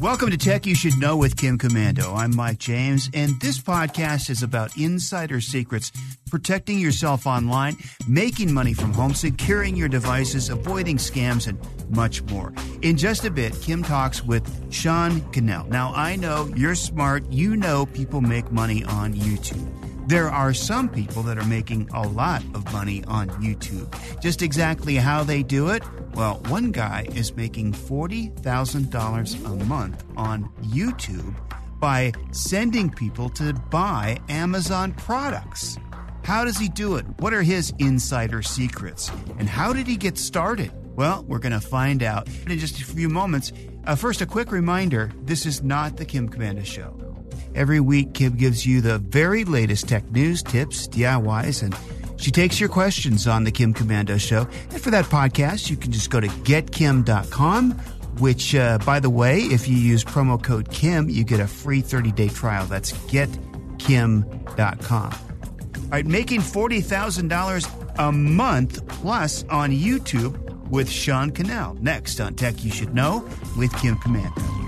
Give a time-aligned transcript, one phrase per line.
[0.00, 2.16] Welcome to Tech You Should Know with Kim Komando.
[2.16, 5.90] I'm Mike James, and this podcast is about insider secrets,
[6.30, 7.76] protecting yourself online,
[8.06, 11.58] making money from home, securing your devices, avoiding scams, and
[11.90, 12.52] much more.
[12.82, 15.66] In just a bit, Kim talks with Sean Cannell.
[15.66, 17.24] Now, I know you're smart.
[17.32, 19.77] You know people make money on YouTube.
[20.08, 23.94] There are some people that are making a lot of money on YouTube.
[24.22, 25.82] Just exactly how they do it?
[26.14, 31.34] Well, one guy is making $40,000 a month on YouTube
[31.78, 35.76] by sending people to buy Amazon products.
[36.24, 37.04] How does he do it?
[37.18, 39.10] What are his insider secrets?
[39.38, 40.72] And how did he get started?
[40.96, 43.52] Well, we're going to find out in just a few moments.
[43.84, 47.07] Uh, first, a quick reminder this is not the Kim Komando Show.
[47.54, 51.76] Every week, Kim gives you the very latest tech news, tips, DIYs, and
[52.20, 54.46] she takes your questions on the Kim Komando Show.
[54.70, 57.72] And for that podcast, you can just go to getkim.com,
[58.18, 61.80] which, uh, by the way, if you use promo code Kim, you get a free
[61.80, 62.66] 30 day trial.
[62.66, 65.12] That's getkim.com.
[65.12, 70.36] All right, making $40,000 a month plus on YouTube
[70.68, 71.78] with Sean Cannell.
[71.80, 74.67] Next on Tech You Should Know with Kim Komando.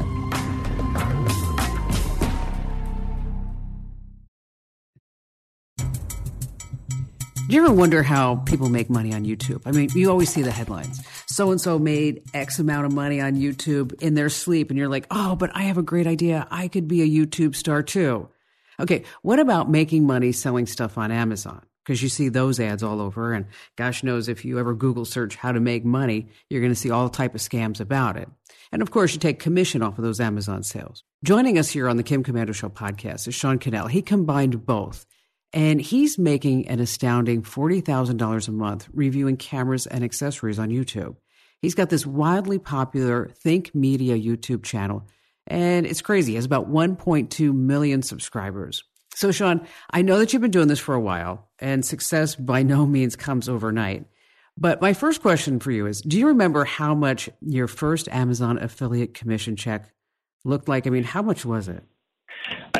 [7.51, 9.62] Do you ever wonder how people make money on YouTube?
[9.67, 11.05] I mean, you always see the headlines.
[11.27, 14.70] So and so made X amount of money on YouTube in their sleep.
[14.70, 16.47] And you're like, oh, but I have a great idea.
[16.48, 18.29] I could be a YouTube star too.
[18.79, 19.03] Okay.
[19.23, 21.67] What about making money selling stuff on Amazon?
[21.84, 23.33] Because you see those ads all over.
[23.33, 26.79] And gosh knows if you ever Google search how to make money, you're going to
[26.79, 28.29] see all type of scams about it.
[28.70, 31.03] And of course, you take commission off of those Amazon sales.
[31.24, 33.89] Joining us here on the Kim Komando Show podcast is Sean Cannell.
[33.89, 35.05] He combined both.
[35.52, 41.16] And he's making an astounding $40,000 a month reviewing cameras and accessories on YouTube.
[41.61, 45.06] He's got this wildly popular Think Media YouTube channel,
[45.46, 46.33] and it's crazy.
[46.33, 48.84] He has about 1.2 million subscribers.
[49.14, 52.62] So, Sean, I know that you've been doing this for a while, and success by
[52.62, 54.06] no means comes overnight.
[54.56, 58.58] But my first question for you is Do you remember how much your first Amazon
[58.58, 59.92] affiliate commission check
[60.44, 60.86] looked like?
[60.86, 61.82] I mean, how much was it?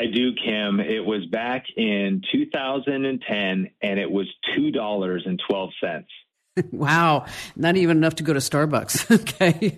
[0.01, 0.79] I do, Kim.
[0.79, 6.09] It was back in 2010, and it was two dollars and twelve cents.
[6.71, 7.25] wow,
[7.55, 9.11] not even enough to go to Starbucks.
[9.21, 9.77] okay,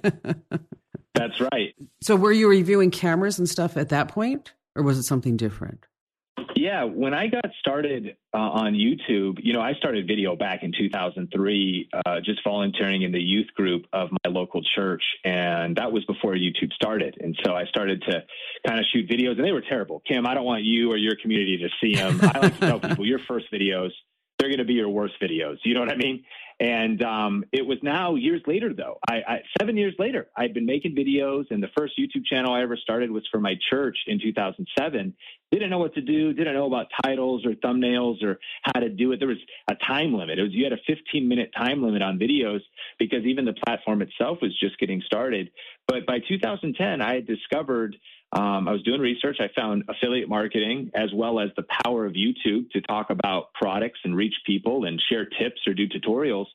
[1.13, 1.75] that's right.
[2.01, 5.85] So, were you reviewing cameras and stuff at that point, or was it something different?
[6.63, 10.72] Yeah, when I got started uh, on YouTube, you know, I started video back in
[10.72, 15.03] 2003, uh, just volunteering in the youth group of my local church.
[15.25, 17.18] And that was before YouTube started.
[17.19, 18.23] And so I started to
[18.66, 20.02] kind of shoot videos, and they were terrible.
[20.07, 22.18] Kim, I don't want you or your community to see them.
[22.22, 23.90] I like to tell people your first videos,
[24.40, 25.57] they're going to be your worst videos.
[25.66, 26.23] You know what I mean?
[26.63, 28.97] And um, it was now years later, though.
[29.06, 32.62] I, I, seven years later, I'd been making videos, and the first YouTube channel I
[32.62, 35.13] ever started was for my church in 2007.
[35.52, 36.31] Didn't know what to do.
[36.31, 39.19] Didn't know about titles or thumbnails or how to do it.
[39.19, 40.40] There was a time limit.
[40.40, 42.62] It was you had a 15 minute time limit on videos
[42.97, 45.52] because even the platform itself was just getting started.
[45.85, 47.97] But by 2010, I had discovered
[48.33, 49.38] um, I was doing research.
[49.39, 53.99] I found affiliate marketing as well as the power of YouTube to talk about products
[54.03, 56.47] and reach people and share tips or do tutorials.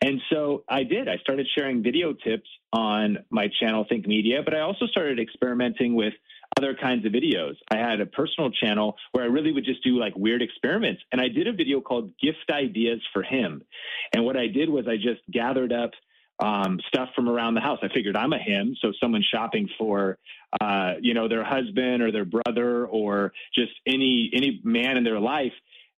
[0.00, 1.08] And so I did.
[1.08, 5.94] I started sharing video tips on my channel, Think Media, but I also started experimenting
[5.94, 6.14] with
[6.58, 7.54] other kinds of videos.
[7.70, 11.02] I had a personal channel where I really would just do like weird experiments.
[11.12, 13.62] And I did a video called Gift Ideas for Him.
[14.12, 15.92] And what I did was I just gathered up
[16.38, 17.78] um, stuff from around the house.
[17.82, 20.18] I figured I'm a him, so someone shopping for,
[20.60, 25.20] uh, you know, their husband or their brother or just any any man in their
[25.20, 25.52] life.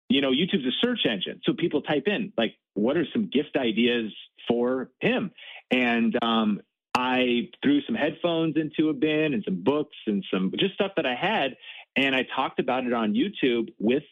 [0.10, 3.56] You know, YouTube's a search engine, so people type in like, "What are some gift
[3.56, 4.12] ideas
[4.48, 5.32] for him?"
[5.72, 6.62] And um,
[6.96, 11.06] I threw some headphones into a bin and some books and some just stuff that
[11.06, 11.56] I had,
[11.96, 14.04] and I talked about it on YouTube with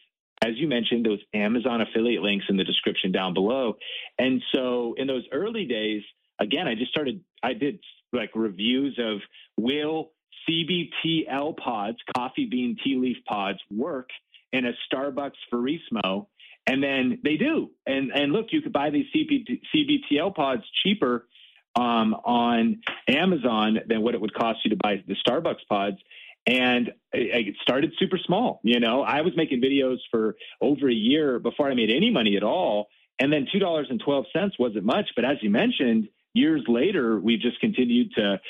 [0.42, 3.76] as you mentioned, those Amazon affiliate links in the description down below.
[4.18, 6.02] And so in those early days,
[6.40, 7.78] again, I just started, I did
[8.12, 9.20] like reviews of
[9.56, 10.10] will
[10.48, 14.10] CBTL pods, coffee bean tea leaf pods, work
[14.52, 16.26] in a Starbucks Verismo?
[16.66, 17.70] And then they do.
[17.86, 21.26] And and look, you could buy these CBTL pods cheaper
[21.74, 25.96] um, on Amazon than what it would cost you to buy the Starbucks pods.
[26.46, 28.60] And it started super small.
[28.64, 32.36] You know, I was making videos for over a year before I made any money
[32.36, 32.88] at all.
[33.18, 35.10] And then $2.12 wasn't much.
[35.14, 38.40] But as you mentioned, years later, we've just continued to,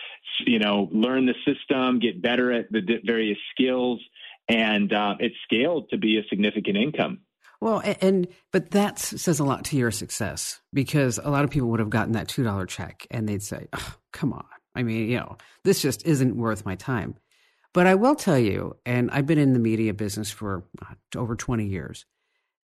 [0.46, 4.00] you know, learn the system, get better at the various skills,
[4.48, 7.20] and uh, it's scaled to be a significant income.
[7.60, 11.68] Well, and but that says a lot to your success because a lot of people
[11.68, 14.44] would have gotten that two dollar check and they'd say, oh, "Come on,
[14.74, 17.14] I mean, you know, this just isn't worth my time."
[17.74, 21.36] But I will tell you, and I've been in the media business for uh, over
[21.36, 22.04] twenty years,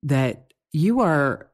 [0.02, 1.50] that you are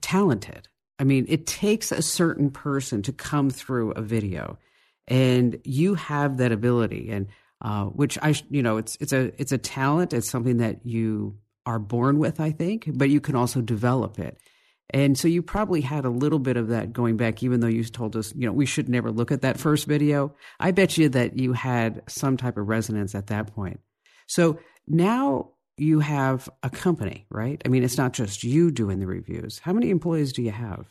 [0.00, 0.68] talented.
[0.98, 4.58] I mean, it takes a certain person to come through a video,
[5.06, 7.28] and you have that ability, and
[7.62, 10.12] uh, which I, you know, it's it's a it's a talent.
[10.12, 14.38] It's something that you are born with, I think, but you can also develop it.
[14.90, 17.82] And so you probably had a little bit of that going back, even though you
[17.84, 20.34] told us, you know, we should never look at that first video.
[20.60, 23.80] I bet you that you had some type of resonance at that point.
[24.26, 27.60] So now you have a company, right?
[27.64, 29.58] I mean, it's not just you doing the reviews.
[29.58, 30.86] How many employees do you have?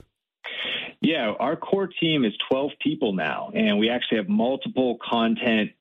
[1.01, 5.71] Yeah, our core team is 12 people now, and we actually have multiple content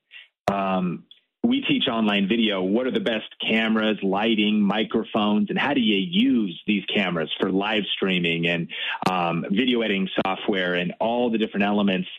[0.51, 1.03] um,
[1.45, 2.61] we teach online video.
[2.61, 7.51] What are the best cameras, lighting, microphones, and how do you use these cameras for
[7.51, 8.67] live streaming and
[9.09, 12.09] um, video editing software and all the different elements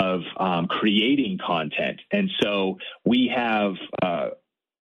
[0.00, 2.00] of um, creating content?
[2.12, 4.30] And so we have, uh,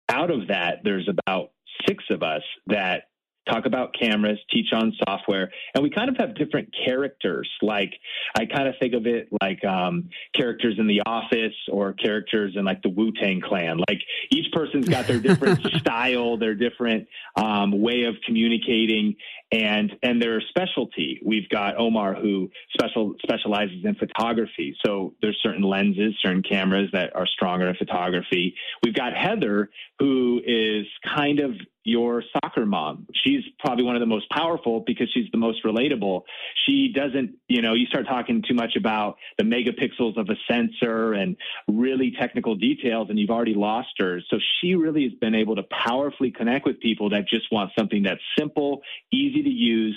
[0.08, 1.50] out of that, there's about
[1.86, 3.04] six of us that
[3.48, 7.48] talk about cameras, teach on software, and we kind of have different characters.
[7.62, 7.92] Like
[8.36, 12.64] I kind of think of it like um, characters in The Office or characters in
[12.64, 13.78] like the Wu Tang Clan.
[13.88, 14.00] Like
[14.30, 19.16] each person's got their different style, their different um, way of communicating,
[19.52, 21.20] and and their specialty.
[21.24, 27.14] We've got Omar who special specializes in photography, so there's certain lenses, certain cameras that
[27.14, 28.54] are stronger in photography.
[28.82, 31.52] We've got Heather who is kind of
[31.86, 33.06] your soccer mom.
[33.14, 36.22] She's probably one of the most powerful because she's the most relatable.
[36.66, 41.12] She doesn't, you know, you start talking too much about the megapixels of a sensor
[41.12, 41.36] and
[41.68, 44.20] really technical details, and you've already lost her.
[44.28, 48.02] So she really has been able to powerfully connect with people that just want something
[48.02, 48.82] that's simple,
[49.12, 49.96] easy to use.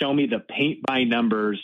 [0.00, 1.62] Show me the paint by numbers.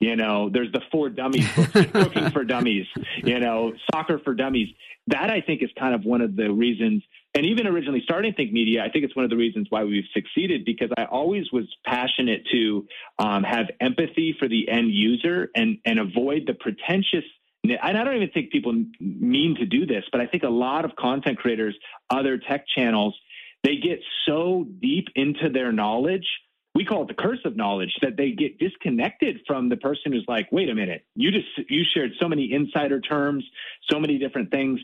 [0.00, 1.48] You know, there's the four dummies
[1.92, 2.86] cooking for dummies,
[3.22, 4.68] you know, soccer for dummies.
[5.06, 7.02] That I think is kind of one of the reasons
[7.34, 10.04] and even originally starting Think Media, I think it's one of the reasons why we've
[10.12, 12.86] succeeded because I always was passionate to
[13.18, 17.24] um, have empathy for the end user and and avoid the pretentious.
[17.64, 20.84] And I don't even think people mean to do this, but I think a lot
[20.84, 21.74] of content creators,
[22.08, 23.18] other tech channels,
[23.64, 26.26] they get so deep into their knowledge.
[26.74, 30.24] We call it the curse of knowledge that they get disconnected from the person who's
[30.26, 33.44] like, wait a minute, you just you shared so many insider terms,
[33.90, 34.80] so many different things.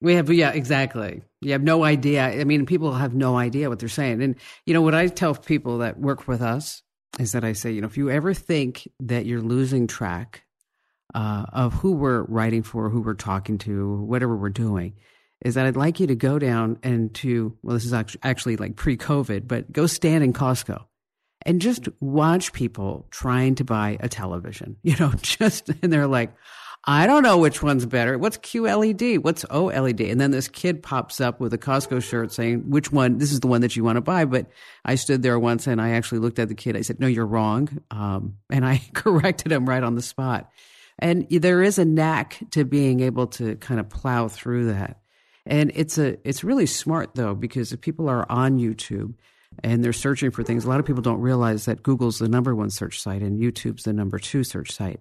[0.00, 1.22] We have, yeah, exactly.
[1.40, 2.22] You have no idea.
[2.22, 4.22] I mean, people have no idea what they're saying.
[4.22, 4.36] And,
[4.66, 6.82] you know, what I tell people that work with us
[7.18, 10.44] is that I say, you know, if you ever think that you're losing track
[11.14, 14.94] uh, of who we're writing for, who we're talking to, whatever we're doing,
[15.42, 18.76] is that I'd like you to go down and to, well, this is actually like
[18.76, 20.84] pre COVID, but go stand in Costco
[21.46, 26.34] and just watch people trying to buy a television, you know, just, and they're like,
[26.88, 28.16] I don't know which one's better.
[28.16, 29.22] What's QLED?
[29.22, 30.08] What's OLED?
[30.10, 33.18] And then this kid pops up with a Costco shirt saying, which one?
[33.18, 34.24] This is the one that you want to buy.
[34.24, 34.46] But
[34.84, 36.76] I stood there once and I actually looked at the kid.
[36.76, 37.82] I said, no, you're wrong.
[37.90, 40.48] Um, and I corrected him right on the spot.
[41.00, 45.00] And there is a knack to being able to kind of plow through that.
[45.44, 49.14] And it's a, it's really smart though, because if people are on YouTube
[49.62, 52.54] and they're searching for things, a lot of people don't realize that Google's the number
[52.54, 55.00] one search site and YouTube's the number two search site.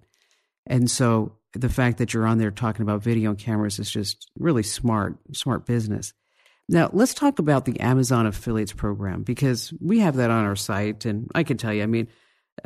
[0.67, 4.63] And so the fact that you're on there talking about video cameras is just really
[4.63, 6.13] smart, smart business.
[6.67, 11.05] Now, let's talk about the Amazon affiliates program because we have that on our site.
[11.05, 12.07] And I can tell you, I mean,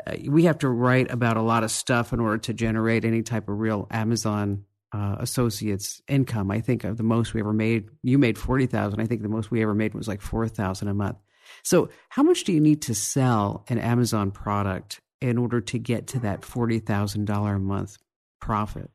[0.07, 3.23] uh, we have to write about a lot of stuff in order to generate any
[3.23, 6.49] type of real Amazon uh, associates income.
[6.49, 8.99] I think of the most we ever made, you made 40,000.
[8.99, 11.17] I think the most we ever made was like 4,000 a month.
[11.63, 16.07] So, how much do you need to sell an Amazon product in order to get
[16.07, 17.97] to that $40,000 a month
[18.39, 18.89] profit?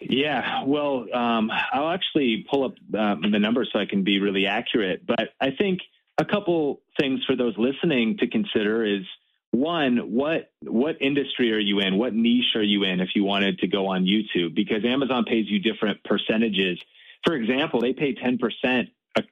[0.00, 4.46] Yeah, well, um, I'll actually pull up uh, the numbers so I can be really
[4.46, 5.06] accurate.
[5.06, 5.80] But I think
[6.18, 9.02] a couple things for those listening to consider is
[9.50, 11.98] one, what what industry are you in?
[11.98, 14.54] What niche are you in if you wanted to go on YouTube?
[14.54, 16.78] Because Amazon pays you different percentages.
[17.24, 18.38] For example, they pay 10%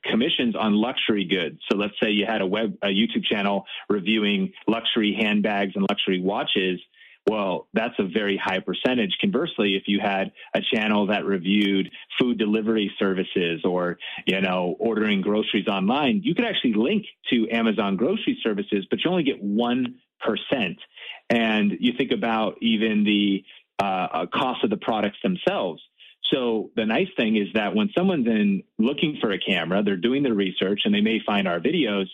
[0.05, 1.61] commissions on luxury goods.
[1.71, 6.21] So let's say you had a web a YouTube channel reviewing luxury handbags and luxury
[6.21, 6.81] watches
[7.29, 9.17] Well, that's a very high percentage.
[9.21, 15.21] Conversely, if you had a channel that reviewed food delivery services or, you know, ordering
[15.21, 19.95] groceries online, you could actually link to Amazon grocery services, but you only get 1%.
[21.29, 23.45] And you think about even the
[23.79, 25.83] uh, cost of the products themselves.
[26.33, 30.23] So the nice thing is that when someone's in looking for a camera, they're doing
[30.23, 32.07] their research and they may find our videos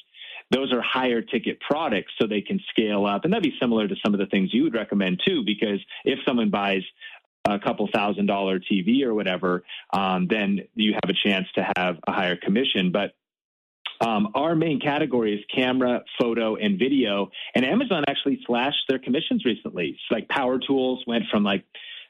[0.51, 3.25] those are higher ticket products so they can scale up.
[3.25, 6.19] And that'd be similar to some of the things you would recommend too, because if
[6.27, 6.83] someone buys
[7.47, 11.97] a couple thousand dollar TV or whatever, um, then you have a chance to have
[12.07, 12.93] a higher commission.
[12.93, 13.15] But
[14.01, 17.31] um, our main category is camera, photo, and video.
[17.55, 19.91] And Amazon actually slashed their commissions recently.
[19.91, 21.65] It's like power tools went from like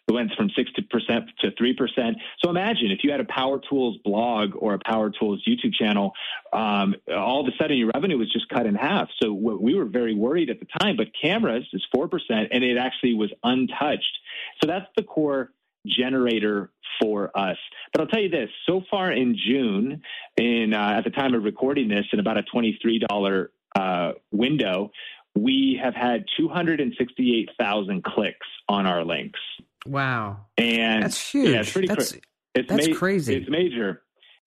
[0.06, 2.14] it went from 60% to 3%.
[2.42, 6.12] So imagine if you had a Power Tools blog or a Power Tools YouTube channel,
[6.52, 9.08] um, all of a sudden your revenue was just cut in half.
[9.23, 12.08] So we were very worried at the time, but cameras is 4%
[12.50, 14.18] and it actually was untouched.
[14.62, 15.52] So that's the core
[15.87, 16.70] generator
[17.00, 17.56] for us.
[17.92, 20.02] But I'll tell you this: so far in June,
[20.37, 24.90] in uh, at the time of recording this, in about a twenty-three dollar uh, window,
[25.34, 29.40] we have had two hundred and sixty-eight thousand clicks on our links.
[29.87, 30.47] Wow.
[30.57, 31.50] And that's huge.
[31.50, 32.21] Yeah, it's pretty that's, cra-
[32.55, 33.37] it's that's ma- crazy.
[33.37, 34.03] It's major.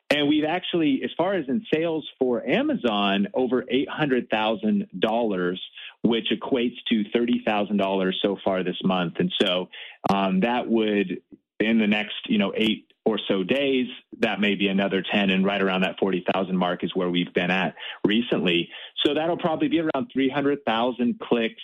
[0.10, 5.58] And we've actually, as far as in sales for Amazon, over $800,000,
[6.04, 9.16] which equates to $30,000 so far this month.
[9.20, 9.68] And so
[10.10, 11.22] um, that would,
[11.60, 13.88] in the next, you know, eight or so days,
[14.20, 17.52] that may be another 10 and right around that 40,000 mark is where we've been
[17.52, 17.76] at
[18.06, 18.70] recently.
[19.06, 21.62] So that'll probably be around 300,000 clicks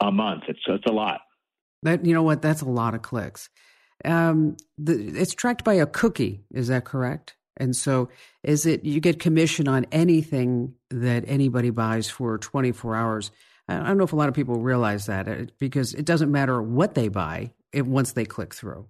[0.00, 0.44] a month.
[0.48, 1.20] It's, it's a lot.
[1.82, 2.42] That you know what?
[2.42, 3.48] That's a lot of clicks.
[4.04, 6.44] Um, the, it's tracked by a cookie.
[6.52, 7.36] Is that correct?
[7.56, 8.08] And so,
[8.42, 13.30] is it you get commission on anything that anybody buys for 24 hours?
[13.68, 16.62] I don't know if a lot of people realize that uh, because it doesn't matter
[16.62, 18.86] what they buy it, once they click through.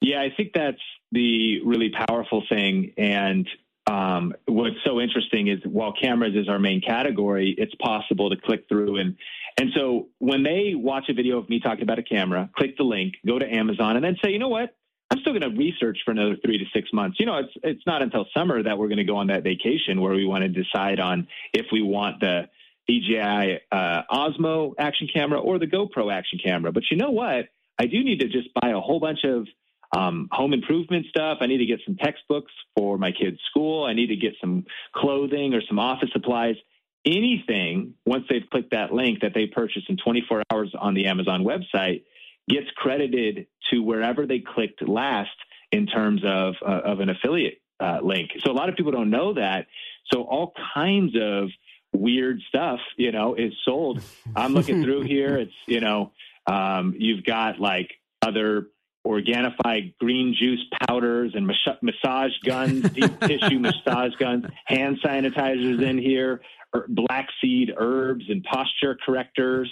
[0.00, 0.80] Yeah, I think that's
[1.12, 2.94] the really powerful thing.
[2.96, 3.46] And
[3.86, 8.66] um, what's so interesting is while cameras is our main category, it's possible to click
[8.68, 9.16] through and
[9.60, 12.82] and so when they watch a video of me talking about a camera, click the
[12.82, 14.74] link, go to Amazon, and then say, you know what?
[15.10, 17.18] I'm still going to research for another three to six months.
[17.20, 20.00] You know, it's it's not until summer that we're going to go on that vacation
[20.00, 22.48] where we want to decide on if we want the
[22.88, 26.72] DJI uh, Osmo action camera or the GoPro action camera.
[26.72, 27.50] But you know what?
[27.78, 29.46] I do need to just buy a whole bunch of
[29.94, 31.38] um, home improvement stuff.
[31.42, 33.84] I need to get some textbooks for my kids' school.
[33.84, 34.64] I need to get some
[34.94, 36.56] clothing or some office supplies.
[37.04, 41.44] Anything, once they've clicked that link that they purchased in 24 hours on the Amazon
[41.44, 42.02] website,
[42.48, 45.30] gets credited to wherever they clicked last
[45.72, 48.30] in terms of, uh, of an affiliate uh, link.
[48.40, 49.66] So a lot of people don't know that.
[50.12, 51.48] So all kinds of
[51.92, 54.02] weird stuff, you know, is sold.
[54.36, 55.38] I'm looking through here.
[55.38, 56.12] It's, you know,
[56.46, 57.90] um, you've got like
[58.22, 58.66] other
[59.06, 66.32] Organifi green juice powders and massage guns, deep tissue massage guns, hand sanitizers in here,
[66.32, 66.40] er,
[66.88, 69.70] black seed herbs and posture correctors.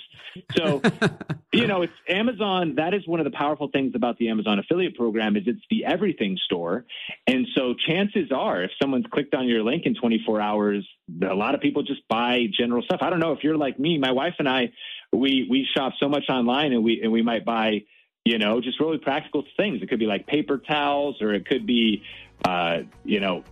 [0.57, 0.83] So,
[1.53, 2.75] you know, it's Amazon.
[2.77, 5.85] That is one of the powerful things about the Amazon affiliate program is it's the
[5.85, 6.85] everything store.
[7.27, 10.89] And so chances are if someone's clicked on your link in 24 hours,
[11.23, 13.01] a lot of people just buy general stuff.
[13.03, 14.73] I don't know if you're like me, my wife and I,
[15.13, 17.83] we, we shop so much online and we, and we might buy
[18.25, 19.81] you know, just really practical things.
[19.81, 22.03] It could be like paper towels, or it could be,
[22.45, 23.43] uh, you know,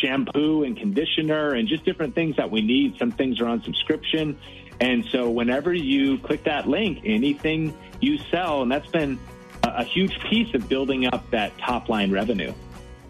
[0.00, 2.98] shampoo and conditioner, and just different things that we need.
[2.98, 4.38] Some things are on subscription.
[4.80, 9.18] And so, whenever you click that link, anything you sell, and that's been
[9.64, 12.52] a, huge piece of building up that top line revenue.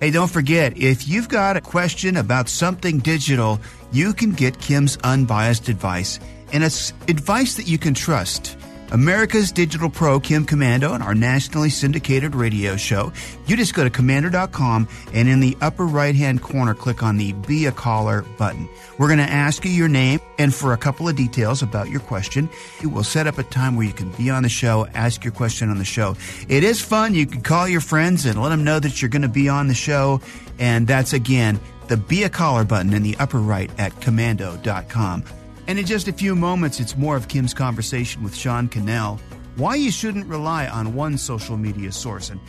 [0.00, 3.60] Hey, don't forget, if you've got a question about something digital,
[3.92, 6.20] you can get Kim's unbiased advice,
[6.52, 8.56] and it's advice that you can trust.
[8.90, 13.12] America's Digital Pro, Kim Komando, and our nationally syndicated radio show.
[13.46, 17.32] You just go to komando.com and in the upper right hand corner, click on the
[17.32, 18.68] Be a Caller button.
[18.98, 22.00] We're going to ask you your name and for a couple of details about your
[22.00, 22.48] question.
[22.82, 25.70] We'll set up a time where you can be on the show, ask your question
[25.70, 26.16] on the show.
[26.48, 27.14] It is fun.
[27.14, 29.68] You can call your friends and let them know that you're going to be on
[29.68, 30.20] the show.
[30.58, 35.24] And that's again, the Be a Caller button in the upper right at komando.com.
[35.68, 39.20] And in just a few moments, it's more of Kim's conversation with Sean Cannell.
[39.56, 42.40] Why you shouldn't rely on one social media source and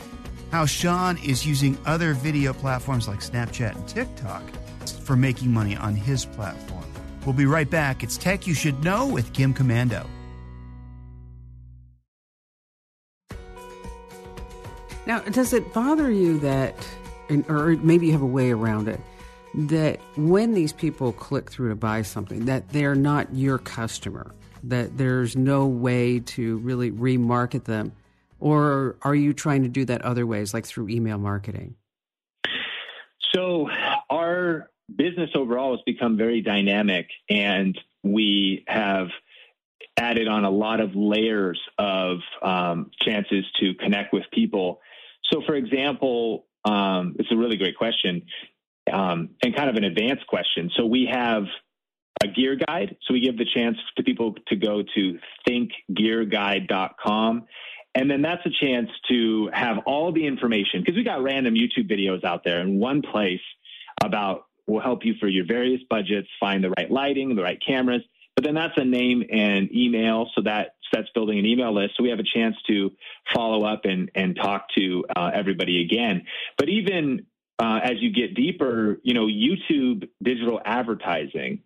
[0.50, 4.42] how Sean is using other video platforms like Snapchat and TikTok
[5.04, 6.82] for making money on his platform.
[7.26, 8.02] We'll be right back.
[8.02, 10.06] It's Tech You Should Know with Kim Komando.
[15.04, 16.74] Now, does it bother you that,
[17.48, 19.00] or maybe you have a way around it,
[19.54, 24.96] that when these people click through to buy something that they're not your customer that
[24.96, 27.92] there's no way to really remarket them?
[28.38, 31.76] Or are you trying to do that other ways, like through email marketing?
[33.34, 33.68] So,
[34.08, 39.08] our business overall has become very dynamic, and we have
[39.96, 44.80] added on a lot of layers of um, chances to connect with people.
[45.30, 48.22] So, for example, um, it's a really great question
[48.90, 50.70] um, and kind of an advanced question.
[50.76, 51.44] So, we have
[52.22, 52.96] a gear guide.
[53.06, 55.18] So, we give the chance to people to go to
[55.48, 57.46] thinkgearguide.com.
[57.94, 61.90] And then that's a chance to have all the information because we got random YouTube
[61.90, 63.40] videos out there in one place
[64.02, 68.02] about will help you for your various budgets, find the right lighting, the right cameras.
[68.36, 70.30] But then that's a name and email.
[70.34, 71.94] So that that's building an email list.
[71.96, 72.90] So we have a chance to
[73.34, 76.24] follow up and, and talk to uh, everybody again.
[76.56, 77.26] But even
[77.60, 81.60] uh, as you get deeper, you know, YouTube digital advertising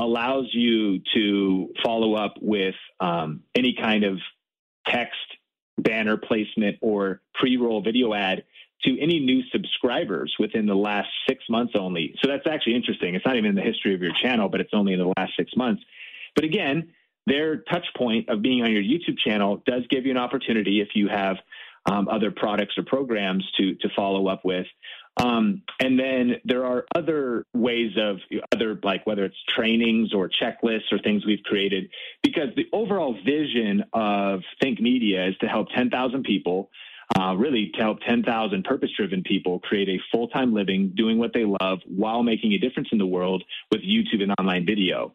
[0.00, 4.18] allows you to follow up with um, any kind of
[4.86, 5.18] text
[5.76, 8.44] banner placement or pre-roll video ad
[8.84, 12.14] to any new subscribers within the last six months only.
[12.22, 13.14] So that's actually interesting.
[13.14, 15.32] It's not even in the history of your channel, but it's only in the last
[15.36, 15.82] six months.
[16.34, 16.92] But again,
[17.26, 20.88] their touch point of being on your YouTube channel does give you an opportunity if
[20.94, 21.36] you have
[21.86, 24.66] um, other products or programs to to follow up with.
[25.16, 28.18] Um, and then there are other ways of
[28.54, 31.90] other like whether it's trainings or checklists or things we've created
[32.22, 36.70] because the overall vision of Think Media is to help 10,000 people
[37.18, 41.32] uh, really to help 10,000 purpose driven people create a full time living doing what
[41.34, 45.12] they love while making a difference in the world with YouTube and online video.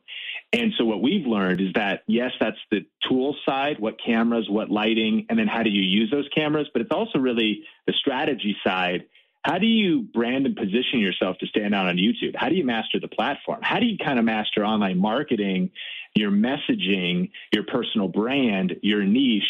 [0.51, 4.69] And so what we've learned is that yes, that's the tool side, what cameras, what
[4.69, 8.55] lighting, and then how do you use those cameras, but it's also really the strategy
[8.65, 9.05] side.
[9.45, 12.35] How do you brand and position yourself to stand out on YouTube?
[12.35, 13.59] How do you master the platform?
[13.61, 15.69] How do you kind of master online marketing,
[16.15, 19.43] your messaging, your personal brand, your niche?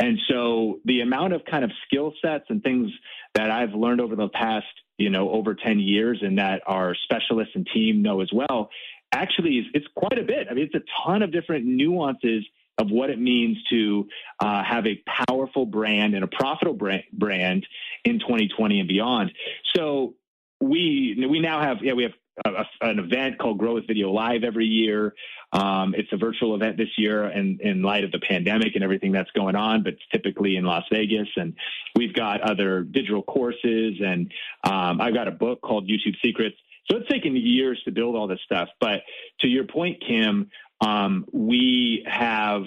[0.00, 2.90] And so the amount of kind of skill sets and things
[3.34, 4.66] that I've learned over the past,
[4.98, 8.68] you know, over 10 years and that our specialists and team know as well,
[9.12, 10.48] actually is it's quite a bit.
[10.50, 12.44] I mean, it's a ton of different nuances
[12.78, 14.06] of what it means to
[14.40, 17.66] uh, have a powerful brand and a profitable brand
[18.04, 19.32] in 2020 and beyond.
[19.74, 20.14] So
[20.60, 22.12] we we now have yeah we have
[22.44, 25.14] a, an event called Grow with Video Live every year.
[25.52, 29.12] Um, it's a virtual event this year, and in light of the pandemic and everything
[29.12, 31.28] that's going on, but it's typically in Las Vegas.
[31.36, 31.54] And
[31.94, 34.32] we've got other digital courses, and
[34.64, 36.56] um, I've got a book called YouTube Secrets.
[36.90, 38.68] So it's taken years to build all this stuff.
[38.80, 39.00] But
[39.40, 42.62] to your point, Kim, um, we have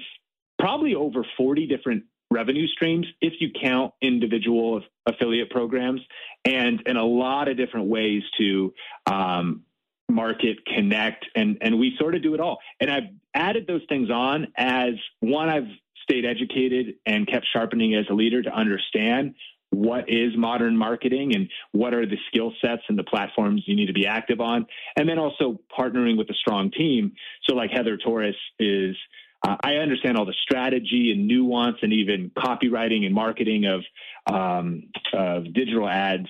[0.58, 6.02] probably over 40 different revenue streams if you count individual affiliate programs
[6.46, 8.74] and in a lot of different ways to
[9.08, 9.64] um,
[10.10, 12.60] market connect and and we sort of do it all.
[12.80, 15.68] And i've added those things on as one i've
[16.04, 19.36] stayed educated and kept sharpening as a leader to understand
[19.72, 23.86] what is modern marketing and what are the skill sets and the platforms you need
[23.86, 24.66] to be active on
[24.98, 27.12] and then also partnering with a strong team
[27.48, 28.96] so like heather torres is
[29.48, 33.84] uh, I understand all the strategy and nuance and even copywriting and marketing of,
[34.34, 36.28] um, of digital ads,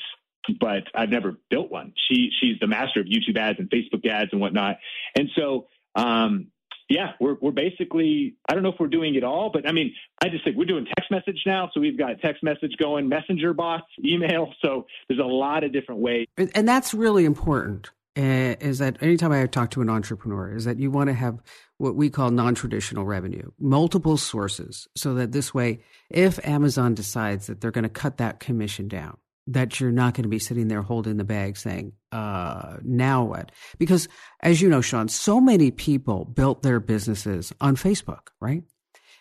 [0.60, 1.94] but I've never built one.
[2.08, 4.78] She she's the master of YouTube ads and Facebook ads and whatnot.
[5.16, 6.48] And so, um,
[6.90, 9.94] yeah, we're we're basically I don't know if we're doing it all, but I mean,
[10.24, 13.54] I just think we're doing text message now, so we've got text message going, messenger
[13.54, 14.54] bots, email.
[14.62, 17.92] So there's a lot of different ways, and that's really important.
[18.18, 21.40] Uh, is that anytime I talk to an entrepreneur, is that you want to have
[21.78, 27.62] what we call non-traditional revenue, multiple sources, so that this way, if Amazon decides that
[27.62, 29.18] they're going to cut that commission down,
[29.52, 33.52] that you're not going to be sitting there holding the bag saying, uh, now what?
[33.78, 34.08] Because
[34.42, 38.64] as you know, Sean, so many people built their businesses on Facebook, right?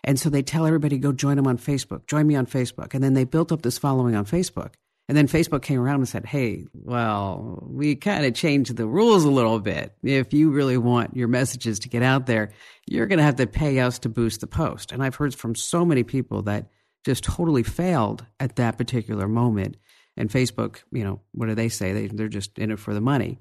[0.05, 2.95] And so they tell everybody, go join them on Facebook, join me on Facebook.
[2.95, 4.75] And then they built up this following on Facebook.
[5.09, 9.25] And then Facebook came around and said, hey, well, we kind of changed the rules
[9.25, 9.95] a little bit.
[10.03, 12.51] If you really want your messages to get out there,
[12.87, 14.93] you're going to have to pay us to boost the post.
[14.93, 16.67] And I've heard from so many people that
[17.05, 19.79] just totally failed at that particular moment.
[20.19, 21.93] And Facebook, you know, what do they say?
[21.93, 23.39] They, they're just in it for the money.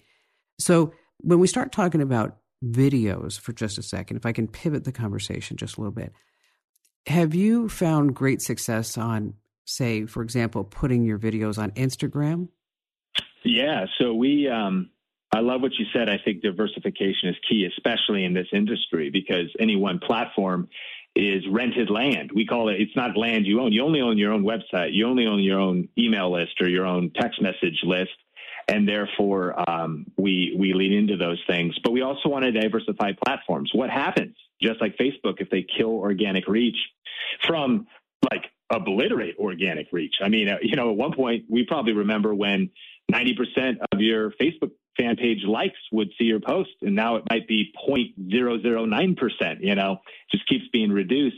[0.59, 4.83] So when we start talking about videos for just a second, if I can pivot
[4.83, 6.13] the conversation just a little bit,
[7.07, 9.33] have you found great success on
[9.65, 12.49] say, for example, putting your videos on Instagram?
[13.43, 13.85] Yeah.
[13.99, 14.91] So we, um,
[15.33, 16.09] I love what you said.
[16.09, 20.69] I think diversification is key, especially in this industry, because any one platform
[21.17, 22.31] is rented land.
[22.33, 23.71] We call it, it's not land you own.
[23.71, 24.93] You only own your own website.
[24.93, 28.11] You only own your own email list or your own text message list.
[28.69, 31.77] And therefore, um, we, we lean into those things.
[31.83, 33.71] But we also want to diversify platforms.
[33.73, 36.77] What happens just like Facebook, if they kill organic reach
[37.45, 37.87] from
[38.31, 40.15] like obliterate organic reach.
[40.21, 42.69] I mean, uh, you know, at one point we probably remember when
[43.11, 47.47] 90% of your Facebook fan page likes would see your post, and now it might
[47.47, 49.97] be 0.009%, you know,
[50.31, 51.37] just keeps being reduced.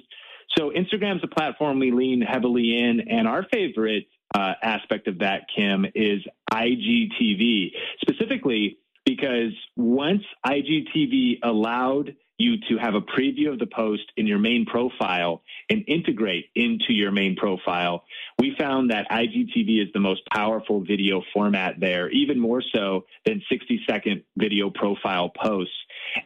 [0.57, 5.43] So Instagram's a platform we lean heavily in, and our favorite uh, aspect of that,
[5.55, 13.67] Kim, is IGTV, specifically because once IGTV allowed you to have a preview of the
[13.67, 18.05] post in your main profile and integrate into your main profile,
[18.39, 23.43] we found that IGTV is the most powerful video format there, even more so than
[23.49, 25.75] 60 second video profile posts.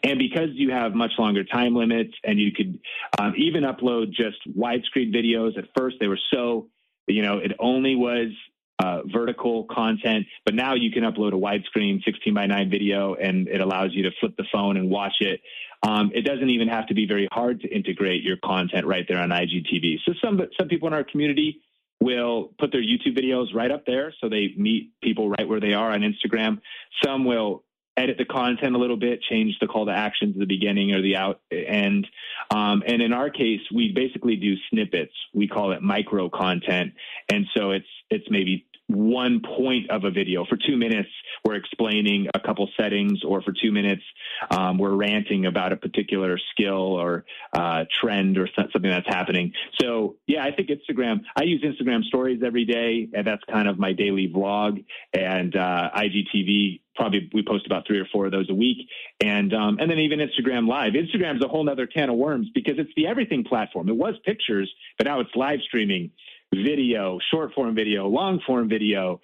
[0.04, 2.80] And because you have much longer time limits and you could
[3.19, 6.67] um, even upload just widescreen videos, at first they were so,
[7.08, 8.28] you know, it only was
[8.79, 13.47] uh, vertical content, but now you can upload a widescreen 16 by 9 video and
[13.47, 15.41] it allows you to flip the phone and watch it.
[15.83, 19.19] Um, it doesn't even have to be very hard to integrate your content right there
[19.19, 19.97] on IGTV.
[20.05, 21.62] So some some people in our community
[21.99, 25.73] will put their YouTube videos right up there, so they meet people right where they
[25.73, 26.59] are on Instagram.
[27.03, 27.63] Some will
[27.97, 31.01] edit the content a little bit, change the call to actions at the beginning or
[31.01, 32.08] the out end.
[32.51, 35.13] Um, and in our case, we basically do snippets.
[35.34, 36.93] We call it micro content,
[37.32, 40.45] and so it's it's maybe one point of a video.
[40.45, 41.10] For two minutes,
[41.45, 44.03] we're explaining a couple settings, or for two minutes,
[44.51, 49.53] um, we're ranting about a particular skill or uh, trend or something that's happening.
[49.82, 53.79] So, yeah, I think Instagram, I use Instagram stories every day, and that's kind of
[53.79, 54.84] my daily vlog.
[55.13, 58.88] And uh, IGTV, probably we post about three or four of those a week.
[59.21, 60.93] And, um, and then even Instagram Live.
[60.93, 63.89] Instagram's a whole other can of worms because it's the everything platform.
[63.89, 66.12] It was pictures, but now it's live streaming
[66.53, 69.19] video, short form video, long form video,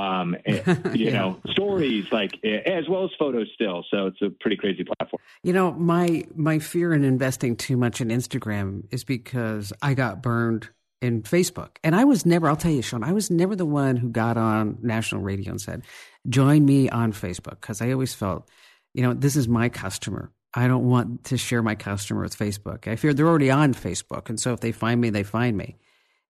[0.00, 0.56] um, you
[0.94, 1.12] yeah.
[1.12, 3.84] know, stories like as well as photos still.
[3.90, 5.20] So it's a pretty crazy platform.
[5.42, 10.22] You know, my my fear in investing too much in Instagram is because I got
[10.22, 10.68] burned
[11.00, 12.48] in Facebook, and I was never.
[12.48, 15.60] I'll tell you, Sean, I was never the one who got on national radio and
[15.60, 15.82] said,
[16.28, 18.48] "Join me on Facebook," because I always felt,
[18.94, 20.32] you know, this is my customer.
[20.52, 22.88] I don't want to share my customer with Facebook.
[22.88, 25.76] I fear they're already on Facebook, and so if they find me, they find me.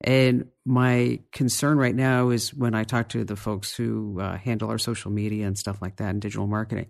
[0.03, 4.70] And my concern right now is when I talk to the folks who uh, handle
[4.70, 6.87] our social media and stuff like that and digital marketing,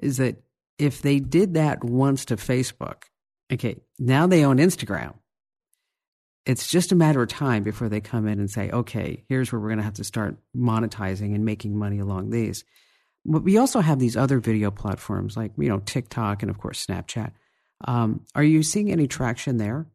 [0.00, 0.42] is that
[0.78, 3.04] if they did that once to Facebook,
[3.52, 5.14] okay, now they own Instagram.
[6.44, 9.60] It's just a matter of time before they come in and say, okay, here's where
[9.60, 12.64] we're going to have to start monetizing and making money along these.
[13.24, 16.84] But we also have these other video platforms like, you know, TikTok and of course
[16.84, 17.32] Snapchat.
[17.86, 19.86] Um, are you seeing any traction there?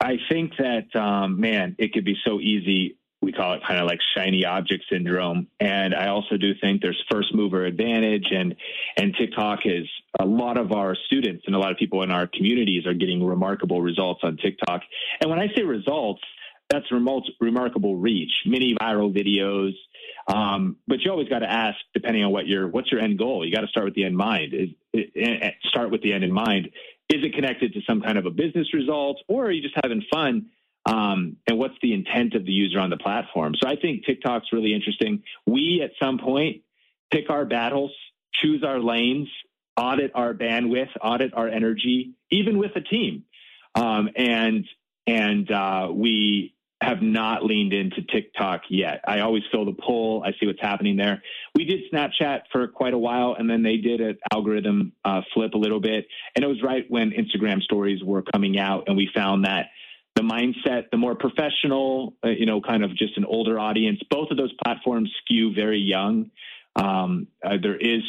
[0.00, 2.98] I think that, um, man, it could be so easy.
[3.22, 5.46] We call it kind of like shiny object syndrome.
[5.60, 8.54] And I also do think there's first mover advantage and,
[8.96, 9.86] and TikTok is
[10.18, 13.24] a lot of our students and a lot of people in our communities are getting
[13.24, 14.82] remarkable results on TikTok.
[15.20, 16.22] And when I say results,
[16.68, 19.72] that's remul- remarkable reach, mini viral videos.
[20.26, 23.44] Um, but you always got to ask, depending on what your what's your end goal.
[23.44, 24.54] You got to start with the end mind.
[24.54, 26.70] Is, it, start with the end in mind
[27.12, 30.02] is it connected to some kind of a business result or are you just having
[30.10, 30.46] fun?
[30.84, 33.54] Um, and what's the intent of the user on the platform?
[33.60, 35.22] So I think TikTok's really interesting.
[35.46, 36.62] We at some point
[37.10, 37.92] pick our battles,
[38.34, 39.28] choose our lanes,
[39.76, 43.24] audit our bandwidth, audit our energy, even with a team.
[43.74, 44.66] Um, and
[45.06, 49.02] and uh, we have not leaned into TikTok yet.
[49.06, 50.22] I always feel the pull.
[50.24, 51.22] I see what's happening there.
[51.54, 55.54] We did Snapchat for quite a while, and then they did an algorithm uh, flip
[55.54, 56.06] a little bit.
[56.34, 59.66] And it was right when Instagram stories were coming out, and we found that
[60.14, 64.30] the mindset, the more professional, uh, you know, kind of just an older audience, both
[64.30, 66.30] of those platforms skew very young.
[66.76, 68.02] Um, uh, there is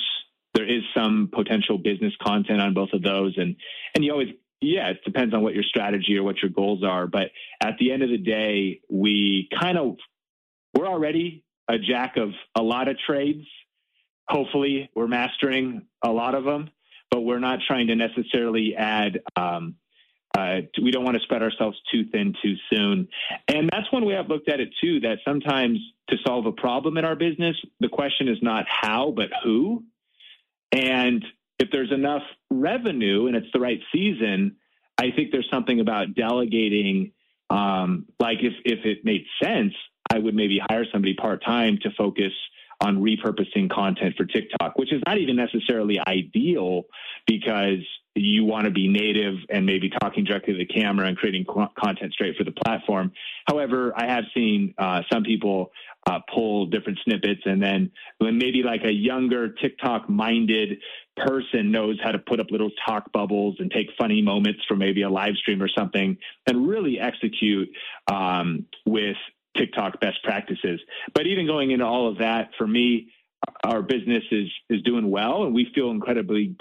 [0.54, 3.56] there is some potential business content on both of those, and
[3.96, 4.30] and you always
[4.64, 7.06] yeah, it depends on what your strategy or what your goals are.
[7.06, 9.98] But at the end of the day, we kind of,
[10.74, 13.46] we're already a jack of a lot of trades.
[14.28, 16.70] Hopefully, we're mastering a lot of them,
[17.12, 19.76] but we're not trying to necessarily add, um,
[20.38, 23.08] uh, we don't want to spread ourselves too thin too soon.
[23.48, 26.98] And that's one way I've looked at it too, that sometimes to solve a problem
[26.98, 29.84] in our business, the question is not how, but who.
[30.72, 31.24] And
[31.60, 34.56] if there's enough revenue and it's the right season,
[34.98, 37.12] I think there's something about delegating.
[37.50, 39.74] Um, like if if it made sense,
[40.12, 42.32] I would maybe hire somebody part time to focus
[42.82, 46.84] on repurposing content for TikTok, which is not even necessarily ideal
[47.28, 47.80] because
[48.16, 52.14] you want to be native and maybe talking directly to the camera and creating content
[52.14, 53.12] straight for the platform.
[53.48, 55.72] However, I have seen uh, some people
[56.06, 60.80] uh, pull different snippets, and then when maybe like a younger TikTok minded
[61.16, 65.04] person knows how to put up little talk bubbles and take funny moments from maybe
[65.04, 67.70] a live stream or something, and really execute
[68.12, 69.16] um, with
[69.58, 70.80] TikTok best practices.
[71.14, 73.08] But even going into all of that, for me,
[73.64, 76.56] our business is is doing well, and we feel incredibly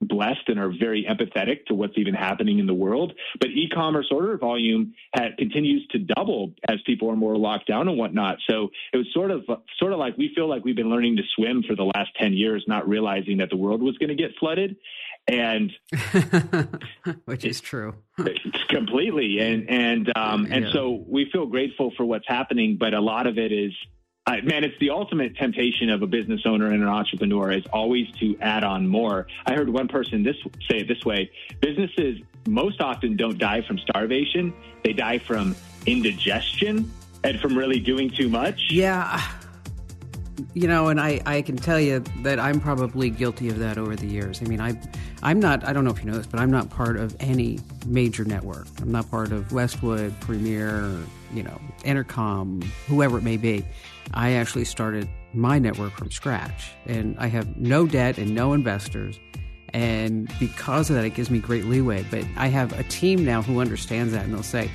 [0.00, 3.12] blessed and are very empathetic to what's even happening in the world.
[3.38, 4.94] But e-commerce order volume
[5.38, 8.38] continues to double as people are more locked down and whatnot.
[8.48, 9.44] So it was sort of
[9.78, 12.32] sort of like we feel like we've been learning to swim for the last ten
[12.32, 14.76] years, not realizing that the world was going to get flooded,
[15.28, 15.70] and
[17.26, 17.94] which is true
[18.68, 19.38] completely.
[19.38, 20.72] And and um, and yeah.
[20.72, 23.72] so we feel grateful for what's happening, but a lot of it is
[24.28, 28.36] man, it's the ultimate temptation of a business owner and an entrepreneur is always to
[28.40, 29.26] add on more.
[29.46, 30.36] I heard one person this
[30.70, 31.30] say it this way:
[31.60, 34.52] businesses most often don't die from starvation;
[34.84, 35.56] they die from
[35.86, 36.90] indigestion
[37.24, 38.68] and from really doing too much.
[38.70, 39.20] Yeah.
[40.54, 43.96] You know, and I, I can tell you that I'm probably guilty of that over
[43.96, 44.40] the years.
[44.42, 44.80] I mean, I,
[45.22, 47.58] I'm not, I don't know if you know this, but I'm not part of any
[47.86, 48.66] major network.
[48.80, 50.96] I'm not part of Westwood, Premiere,
[51.32, 53.64] you know, Entercom, whoever it may be.
[54.12, 59.18] I actually started my network from scratch and I have no debt and no investors.
[59.72, 62.04] And because of that, it gives me great leeway.
[62.10, 64.68] But I have a team now who understands that and they'll say,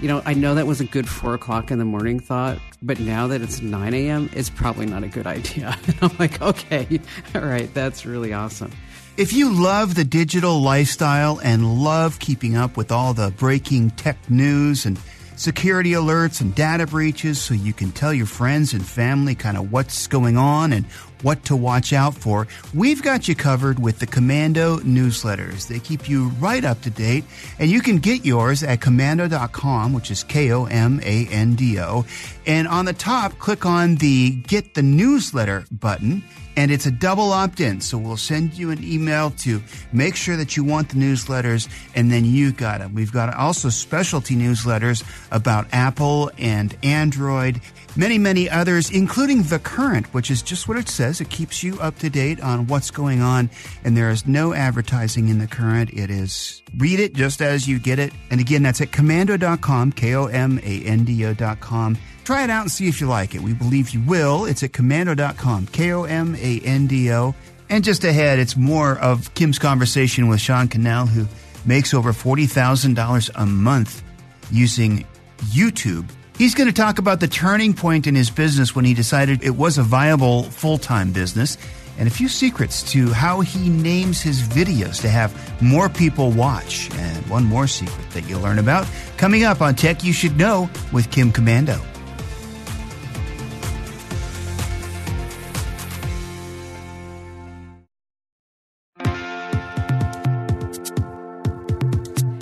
[0.00, 3.00] you know, I know that was a good four o'clock in the morning thought, but
[3.00, 5.78] now that it's 9 a.m., it's probably not a good idea.
[5.86, 7.00] And I'm like, okay,
[7.34, 8.72] all right, that's really awesome.
[9.16, 14.18] If you love the digital lifestyle and love keeping up with all the breaking tech
[14.28, 14.98] news and
[15.36, 19.70] security alerts and data breaches so you can tell your friends and family kind of
[19.70, 20.84] what's going on and
[21.22, 22.46] what to watch out for.
[22.74, 25.68] We've got you covered with the Komando newsletters.
[25.68, 27.24] They keep you right up to date,
[27.58, 31.80] and you can get yours at komando.com, which is K O M A N D
[31.80, 32.04] O.
[32.46, 36.22] And on the top, click on the Get the Newsletter button
[36.56, 37.80] and it's a double opt in.
[37.80, 42.10] So we'll send you an email to make sure that you want the newsletters, and
[42.10, 42.94] then you got them.
[42.94, 47.60] We've got also specialty newsletters about Apple and Android,
[47.94, 51.20] many, many others, including The Current, which is just what it says.
[51.20, 53.50] It keeps you up to date on what's going on,
[53.84, 55.90] and there is no advertising in The Current.
[55.92, 58.12] It is read it just as you get it.
[58.30, 61.98] And again, that's at komando.com, K O M A N D O.com.
[62.26, 63.40] Try it out and see if you like it.
[63.40, 64.46] We believe you will.
[64.46, 67.36] It's at komando.com, K O M A N D O.
[67.70, 71.28] And just ahead, it's more of Kim's conversation with Sean Cannell, who
[71.64, 74.02] makes over $40,000 a month
[74.50, 75.06] using
[75.50, 76.10] YouTube.
[76.36, 79.54] He's going to talk about the turning point in his business when he decided it
[79.54, 81.56] was a viable full time business
[81.96, 86.90] and a few secrets to how he names his videos to have more people watch.
[86.94, 90.68] And one more secret that you'll learn about coming up on Tech You Should Know
[90.92, 91.80] with Kim Komando.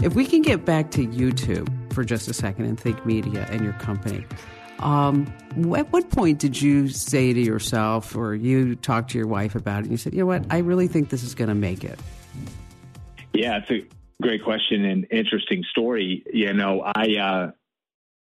[0.05, 3.65] If we can get back to YouTube for just a second and Think Media and
[3.65, 4.27] your company,
[4.81, 5.33] um,
[5.75, 9.79] at what point did you say to yourself or you talk to your wife about
[9.79, 11.85] it and you said, you know what, I really think this is going to make
[11.85, 11.99] it?
[13.33, 13.89] Yeah, it's a
[14.21, 16.23] great question and interesting story.
[16.31, 17.51] You know, I, uh,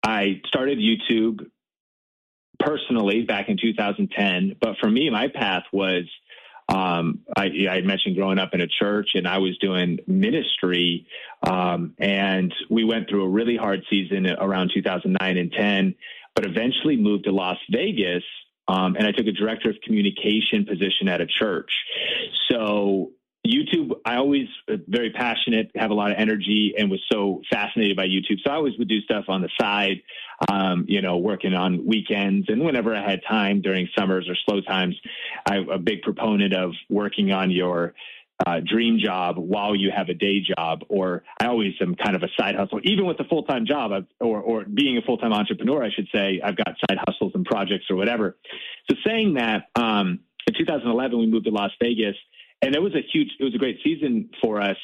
[0.02, 1.48] I started YouTube
[2.58, 6.10] personally back in 2010, but for me, my path was
[6.68, 11.06] um, I, I mentioned growing up in a church and I was doing ministry.
[11.42, 15.94] Um, and we went through a really hard season around 2009 and 10,
[16.34, 18.24] but eventually moved to Las Vegas.
[18.68, 21.70] Um, and I took a director of communication position at a church.
[22.50, 23.12] So
[23.48, 27.96] YouTube, I always uh, very passionate, have a lot of energy, and was so fascinated
[27.96, 28.38] by YouTube.
[28.44, 30.02] So I always would do stuff on the side,
[30.50, 34.60] um, you know, working on weekends and whenever I had time during summers or slow
[34.60, 34.96] times.
[35.48, 37.94] I'm a big proponent of working on your
[38.46, 42.22] uh, dream job while you have a day job, or I always am kind of
[42.22, 45.32] a side hustle, even with a full time job, or or being a full time
[45.32, 46.40] entrepreneur, I should say.
[46.44, 48.36] I've got side hustles and projects or whatever.
[48.90, 52.16] So saying that, um, in 2011 we moved to Las Vegas
[52.62, 54.76] and it was a huge, it was a great season for us.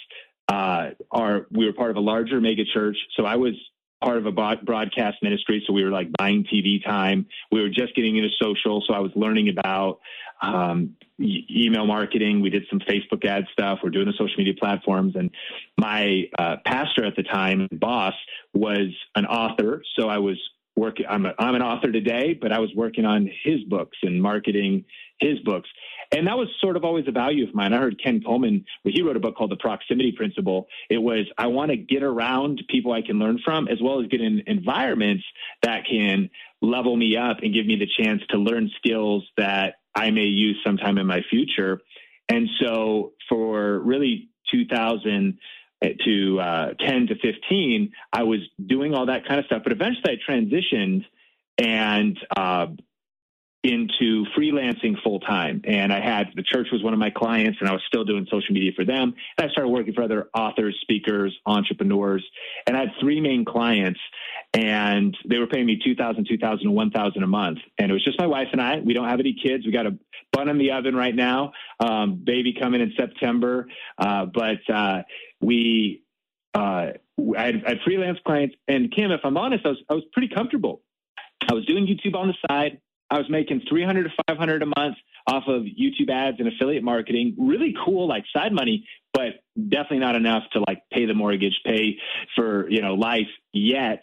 [0.49, 3.55] Uh, our we were part of a larger mega church, so I was
[4.03, 5.65] part of a broadcast ministry.
[5.67, 7.27] So we were like buying TV time.
[7.51, 10.01] We were just getting into social, so I was learning about
[10.43, 12.43] um, e- email marketing.
[12.43, 13.79] We did some Facebook ad stuff.
[13.83, 15.31] We're doing the social media platforms, and
[15.79, 18.15] my uh, pastor at the time, boss,
[18.53, 19.83] was an author.
[19.99, 20.39] So I was
[20.77, 21.07] working.
[21.09, 24.85] I'm, a, I'm an author today, but I was working on his books and marketing
[25.19, 25.69] his books.
[26.13, 27.73] And that was sort of always a value of mine.
[27.73, 30.69] I heard Ken Coleman, he wrote a book called The Proximity Principle.
[30.91, 34.09] It was, I want to get around people I can learn from, as well as
[34.09, 35.25] get in environments
[35.63, 40.11] that can level me up and give me the chance to learn skills that I
[40.11, 41.81] may use sometime in my future.
[42.29, 45.39] And so for really 2000
[45.83, 49.63] to uh, 10 to 15, I was doing all that kind of stuff.
[49.63, 51.05] But eventually I transitioned
[51.59, 52.67] and uh,
[53.65, 55.63] into freelancing full time.
[55.65, 58.27] And I had the church was one of my clients, and I was still doing
[58.31, 59.15] social media for them.
[59.39, 62.25] And I started working for other authors, speakers, entrepreneurs,
[62.67, 64.01] and I had three main clients.
[64.53, 67.59] And they were paying me 2000 2000 1000 a month.
[67.79, 68.81] And it was just my wife and I.
[68.81, 69.65] We don't have any kids.
[69.65, 69.99] We got a
[70.33, 71.53] bun in the oven right now.
[71.81, 73.67] Um, baby coming in September.
[73.99, 75.03] Uh, but uh,
[75.41, 76.03] we
[76.55, 76.93] uh,
[77.37, 80.05] I, had, I had freelance clients, and Kim, if I'm honest, I was I was
[80.13, 80.83] pretty comfortable.
[81.49, 82.81] I was doing YouTube on the side.
[83.15, 84.97] I was making 300 to 500 a month
[85.29, 87.37] off of YouTube ads and affiliate marketing.
[87.39, 91.99] Really cool, like side money, but definitely not enough to like pay the mortgage, pay
[92.35, 94.01] for, you know, life yet.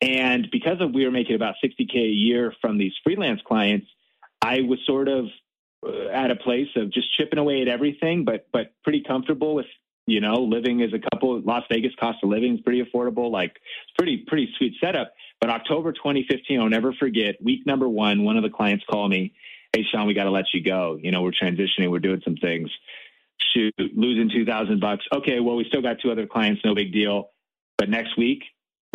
[0.00, 3.88] And because of we were making about 60K a year from these freelance clients,
[4.40, 5.26] I was sort of
[5.86, 9.66] uh, at a place of just chipping away at everything, but, but pretty comfortable with,
[10.06, 11.38] you know, living as a couple.
[11.42, 13.30] Las Vegas cost of living is pretty affordable.
[13.30, 15.12] Like it's pretty, pretty sweet setup.
[15.40, 17.36] But October 2015, I'll never forget.
[17.42, 19.34] Week number one, one of the clients called me,
[19.72, 20.98] "Hey, Sean, we got to let you go.
[21.00, 22.70] You know, we're transitioning, we're doing some things.
[23.52, 25.04] Shoot, losing 2,000 bucks.
[25.12, 27.30] Okay, well, we still got two other clients, no big deal.
[27.78, 28.42] But next week,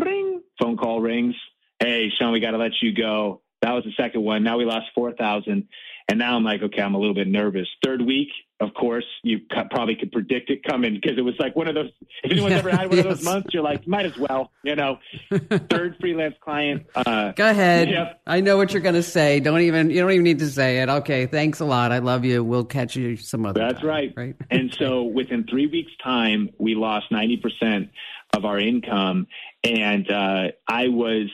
[0.01, 1.35] ring, phone call rings.
[1.79, 3.41] Hey, Sean, we got to let you go.
[3.61, 4.43] That was the second one.
[4.43, 5.67] Now we lost 4,000.
[6.09, 7.67] And now I'm like, okay, I'm a little bit nervous.
[7.83, 8.29] Third week,
[8.61, 9.39] of course, you
[9.71, 11.89] probably could predict it coming because it was like one of those.
[12.23, 13.05] If anyone's yeah, ever had one yes.
[13.05, 14.99] of those months, you're like, might as well, you know.
[15.69, 16.85] Third freelance client.
[16.95, 17.89] Uh, Go ahead.
[17.89, 18.21] Yep.
[18.27, 19.39] I know what you're going to say.
[19.39, 19.89] Don't even.
[19.89, 20.89] You don't even need to say it.
[20.89, 21.25] Okay.
[21.25, 21.91] Thanks a lot.
[21.91, 22.43] I love you.
[22.43, 23.59] We'll catch you some other.
[23.59, 24.13] That's time, right.
[24.15, 24.35] Right.
[24.51, 27.89] and so within three weeks' time, we lost ninety percent
[28.35, 29.25] of our income,
[29.63, 31.31] and uh, I was,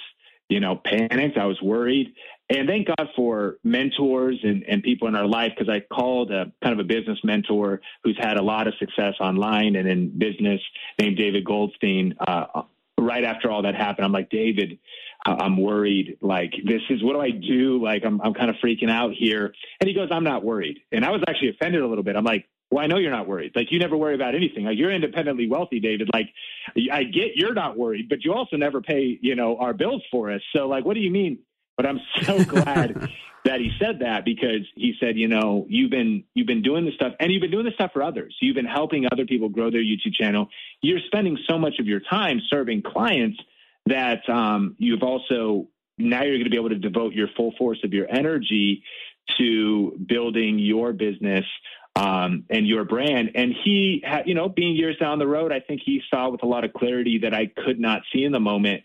[0.48, 1.38] you know, panicked.
[1.38, 2.14] I was worried,
[2.50, 6.52] and thank God for mentors and, and people in our life because I called a
[6.64, 10.62] kind of a business mentor who's had a lot of success online and in business
[10.98, 12.16] named David Goldstein.
[12.26, 12.64] Uh,
[12.98, 14.80] right after all that happened, I'm like, David,
[15.26, 16.18] I'm worried.
[16.22, 17.84] Like, this is what do I do?
[17.84, 19.54] Like, I'm, I'm kind of freaking out here.
[19.82, 20.80] And he goes, I'm not worried.
[20.92, 22.16] And I was actually offended a little bit.
[22.16, 23.54] I'm like, well, I know you're not worried.
[23.56, 24.66] Like, you never worry about anything.
[24.66, 26.10] Like, you're independently wealthy, David.
[26.14, 26.30] Like,
[26.92, 30.32] I get you're not worried, but you also never pay, you know, our bills for
[30.32, 30.42] us.
[30.56, 31.40] So, like, what do you mean?
[31.78, 33.10] But I'm so glad
[33.46, 36.96] that he said that because he said, you know, you've been you've been doing this
[36.96, 38.36] stuff and you've been doing this stuff for others.
[38.42, 40.50] You've been helping other people grow their YouTube channel.
[40.82, 43.40] You're spending so much of your time serving clients
[43.86, 47.80] that um, you've also now you're going to be able to devote your full force
[47.84, 48.84] of your energy
[49.38, 51.46] to building your business
[51.96, 53.32] um, and your brand.
[53.36, 56.46] And he, you know, being years down the road, I think he saw with a
[56.46, 58.84] lot of clarity that I could not see in the moment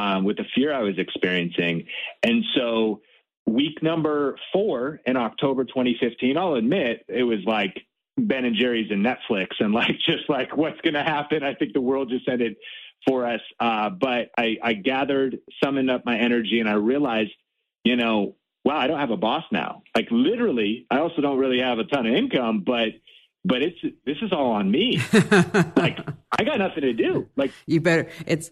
[0.00, 1.86] um, with the fear I was experiencing.
[2.22, 3.02] And so,
[3.46, 7.80] week number four in October 2015, I'll admit it was like
[8.18, 11.42] Ben and Jerry's and Netflix, and like just like what's going to happen.
[11.42, 12.56] I think the world just ended
[13.06, 13.40] for us.
[13.60, 17.32] Uh, but I, I gathered, summoned up my energy, and I realized,
[17.84, 19.82] you know, wow, I don't have a boss now.
[19.94, 22.88] Like literally, I also don't really have a ton of income, but
[23.44, 25.00] but it's this is all on me.
[25.12, 25.98] like
[26.36, 27.28] I got nothing to do.
[27.36, 28.08] Like you better.
[28.26, 28.50] It's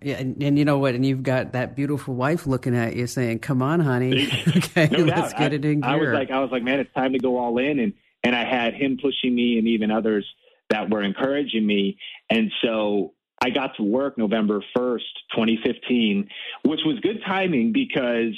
[0.00, 0.94] yeah, and, and, you know what?
[0.94, 4.26] And you've got that beautiful wife looking at you, saying, "Come on, honey,
[4.56, 6.80] okay, no let's get I, it in gear." I was like, I was like, man,
[6.80, 7.92] it's time to go all in, and
[8.24, 10.26] and I had him pushing me, and even others
[10.70, 11.98] that were encouraging me,
[12.30, 16.28] and so I got to work November first, 2015,
[16.64, 18.34] which was good timing because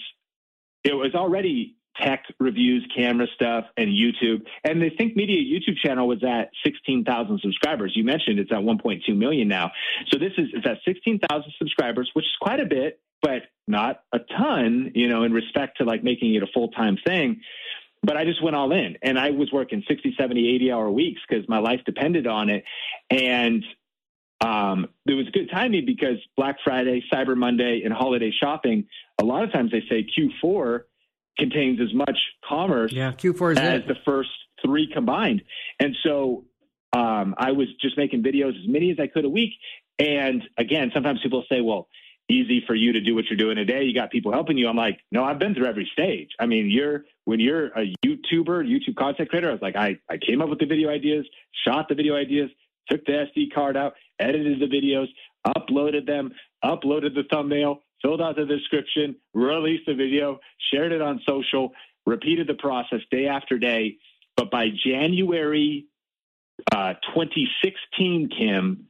[0.82, 4.42] it was already tech reviews, camera stuff, and YouTube.
[4.64, 7.92] And the Think Media YouTube channel was at 16,000 subscribers.
[7.94, 9.70] You mentioned it's at 1.2 million now.
[10.10, 14.18] So this is it's at 16,000 subscribers, which is quite a bit, but not a
[14.18, 17.40] ton, you know, in respect to like making it a full time thing.
[18.02, 21.22] But I just went all in and I was working 60, 70, 80 hour weeks
[21.26, 22.64] because my life depended on it.
[23.10, 23.64] And
[24.42, 28.86] um, it was good timing because Black Friday, Cyber Monday, and holiday shopping,
[29.18, 30.82] a lot of times they say Q4
[31.38, 32.18] contains as much
[32.48, 33.88] commerce yeah, Q4 as it.
[33.88, 34.30] the first
[34.64, 35.42] three combined.
[35.80, 36.44] And so
[36.92, 39.52] um, I was just making videos as many as I could a week.
[39.98, 41.88] And again, sometimes people say, well,
[42.30, 43.82] easy for you to do what you're doing today.
[43.82, 44.68] You got people helping you.
[44.68, 46.30] I'm like, no, I've been through every stage.
[46.40, 50.18] I mean, you're when you're a YouTuber, YouTube content creator, I was like, I, I
[50.18, 51.26] came up with the video ideas,
[51.66, 52.50] shot the video ideas,
[52.88, 55.06] took the SD card out, edited the videos,
[55.46, 56.32] uploaded them,
[56.64, 60.38] uploaded the thumbnail, filled out the description, released the video,
[60.72, 61.72] shared it on social,
[62.06, 63.96] repeated the process day after day.
[64.36, 65.86] But by January
[66.70, 68.86] uh, 2016, Kim,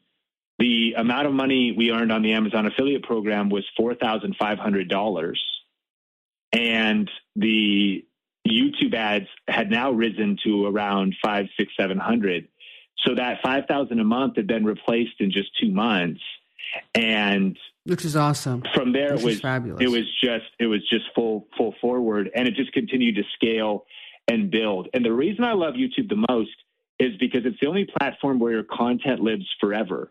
[0.58, 5.34] the amount of money we earned on the Amazon affiliate program was $4,500.
[6.52, 8.04] And the
[8.46, 12.48] YouTube ads had now risen to around five, six, seven hundred.
[13.04, 16.20] So that 5,000 a month had been replaced in just two months.
[16.94, 18.62] And which is awesome.
[18.74, 19.82] From there, which it was fabulous.
[19.82, 23.86] It was just it was just full full forward, and it just continued to scale
[24.28, 24.88] and build.
[24.94, 26.50] And the reason I love YouTube the most
[26.98, 30.10] is because it's the only platform where your content lives forever.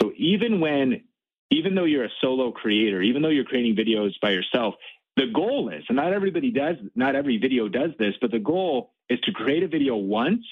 [0.00, 1.04] So even when
[1.50, 4.74] even though you're a solo creator, even though you're creating videos by yourself,
[5.16, 8.92] the goal is, and not everybody does, not every video does this, but the goal
[9.10, 10.44] is to create a video once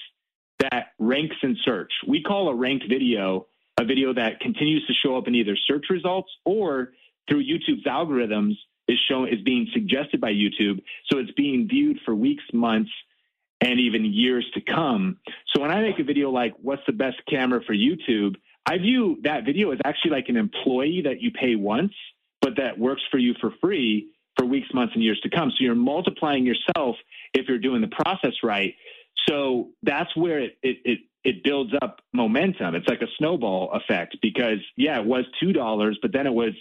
[0.59, 1.91] that ranks in search.
[2.07, 3.47] We call a ranked video
[3.79, 6.93] a video that continues to show up in either search results or
[7.29, 8.53] through YouTube's algorithms
[8.87, 10.81] is shown is being suggested by YouTube.
[11.11, 12.91] So it's being viewed for weeks, months,
[13.61, 15.17] and even years to come.
[15.53, 19.19] So when I make a video like what's the best camera for YouTube, I view
[19.23, 21.93] that video as actually like an employee that you pay once,
[22.41, 25.49] but that works for you for free for weeks, months, and years to come.
[25.51, 26.95] So you're multiplying yourself
[27.33, 28.75] if you're doing the process right.
[29.27, 32.75] So that's where it, it, it, it builds up momentum.
[32.75, 36.53] It's like a snowball effect because, yeah, it was $2, but then it was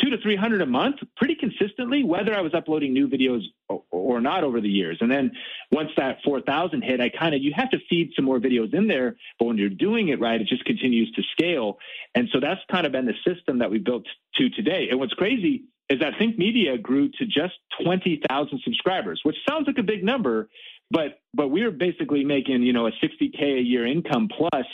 [0.00, 3.42] two to 300 a month pretty consistently, whether I was uploading new videos
[3.90, 4.98] or not over the years.
[5.00, 5.30] And then
[5.70, 8.88] once that 4,000 hit, I kind of, you have to feed some more videos in
[8.88, 11.78] there, but when you're doing it right, it just continues to scale.
[12.14, 14.88] And so that's kind of been the system that we built to today.
[14.90, 19.78] And what's crazy is that Think Media grew to just 20,000 subscribers, which sounds like
[19.78, 20.48] a big number,
[20.90, 24.66] but but we were basically making you know a 60k a year income plus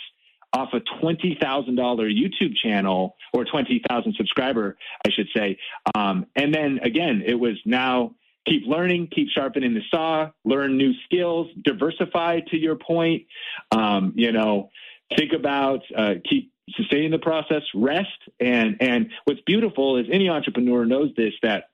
[0.52, 5.58] off a twenty thousand dollar YouTube channel or twenty thousand subscriber, I should say.
[5.94, 8.14] Um, and then again, it was now
[8.46, 12.40] keep learning, keep sharpening the saw, learn new skills, diversify.
[12.50, 13.26] To your point,
[13.70, 14.70] um, you know,
[15.16, 18.08] think about uh, keep sustaining the process, rest,
[18.38, 21.64] and and what's beautiful is any entrepreneur knows this that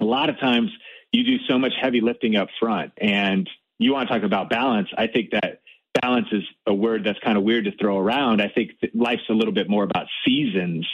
[0.00, 0.70] a lot of times
[1.12, 3.48] you do so much heavy lifting up front and
[3.78, 4.88] you want to talk about balance.
[4.96, 5.60] I think that
[6.00, 8.40] balance is a word that's kind of weird to throw around.
[8.40, 10.86] I think life's a little bit more about seasons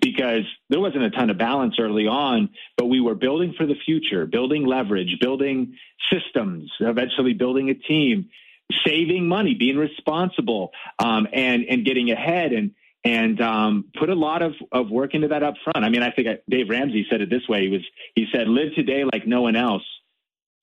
[0.00, 3.74] because there wasn't a ton of balance early on, but we were building for the
[3.84, 5.76] future, building leverage, building
[6.12, 8.30] systems, eventually building a team,
[8.86, 12.72] saving money, being responsible, um, and and getting ahead and
[13.08, 15.84] and um, put a lot of, of work into that up front.
[15.84, 17.62] I mean, I think Dave Ramsey said it this way.
[17.62, 17.82] He was
[18.14, 19.84] he said, "Live today like no one else."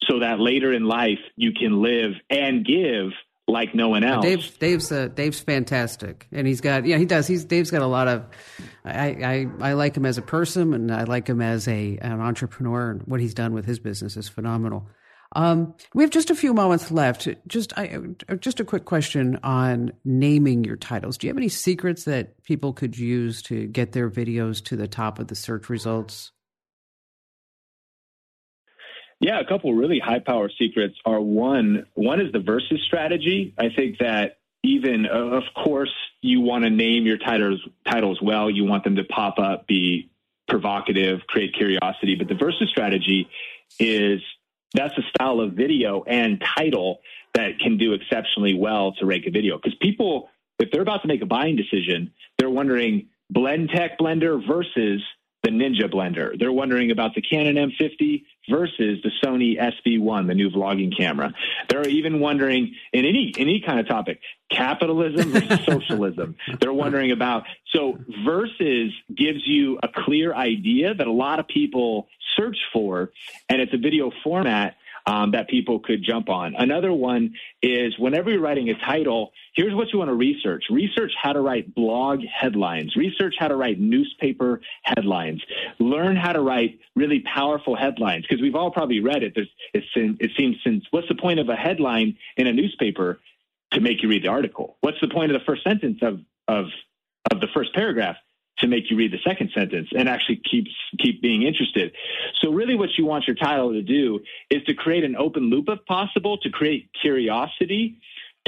[0.03, 3.11] so that later in life you can live and give
[3.47, 4.25] like no one else.
[4.25, 7.27] Dave's Dave's uh, Dave's fantastic, and he's got yeah he does.
[7.27, 8.25] He's Dave's got a lot of.
[8.83, 12.21] I, I I like him as a person, and I like him as a an
[12.21, 14.87] entrepreneur, and what he's done with his business is phenomenal.
[15.35, 17.27] Um, we have just a few moments left.
[17.45, 17.99] Just I,
[18.39, 21.17] just a quick question on naming your titles.
[21.17, 24.87] Do you have any secrets that people could use to get their videos to the
[24.87, 26.31] top of the search results?
[29.19, 31.85] Yeah, a couple really high power secrets are one.
[31.95, 33.53] One is the versus strategy.
[33.57, 37.59] I think that even, of course, you want to name your titles
[37.89, 38.49] titles well.
[38.49, 40.09] You want them to pop up, be
[40.47, 42.15] provocative, create curiosity.
[42.15, 43.27] But the versus strategy
[43.79, 44.21] is
[44.73, 46.99] that's a style of video and title
[47.33, 49.57] that can do exceptionally well to rank a video.
[49.57, 55.01] Because people, if they're about to make a buying decision, they're wondering Blendtec blender versus
[55.45, 56.37] the Ninja blender.
[56.37, 61.33] They're wondering about the Canon M50 versus the Sony ZV-1, the new vlogging camera.
[61.69, 64.19] They're even wondering in any any kind of topic,
[64.49, 66.35] capitalism versus socialism.
[66.59, 72.07] They're wondering about so versus gives you a clear idea that a lot of people
[72.35, 73.11] search for,
[73.47, 74.77] and it's a video format
[75.07, 76.55] um, that people could jump on.
[76.57, 80.65] Another one is whenever you're writing a title, here's what you want to research.
[80.69, 82.95] Research how to write blog headlines.
[82.95, 85.41] Research how to write newspaper headlines.
[85.79, 89.33] Learn how to write really powerful headlines because we've all probably read it.
[89.35, 93.19] There's, it seems since what's the point of a headline in a newspaper
[93.71, 94.77] to make you read the article?
[94.81, 96.65] What's the point of the first sentence of of
[97.31, 98.15] of the first paragraph?
[98.59, 100.67] To make you read the second sentence and actually keep
[100.99, 101.93] keep being interested.
[102.41, 105.65] So really what you want your title to do is to create an open loop
[105.69, 107.99] if possible, to create curiosity,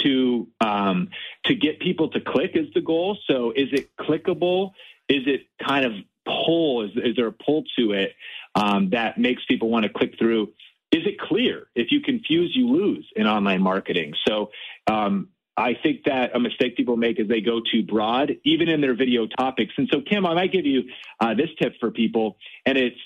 [0.02, 1.10] to um,
[1.46, 3.18] to get people to click is the goal.
[3.28, 4.72] So is it clickable?
[5.10, 5.94] Is it kind of
[6.26, 6.84] pull?
[6.84, 8.14] Is, is there a pull to it
[8.56, 10.54] um, that makes people want to click through?
[10.92, 11.68] Is it clear?
[11.76, 14.14] If you confuse, you lose in online marketing.
[14.26, 14.52] So
[14.88, 18.80] um, I think that a mistake people make is they go too broad, even in
[18.80, 19.74] their video topics.
[19.78, 20.84] And so, Kim, I might give you
[21.20, 23.00] uh, this tip for people, and it's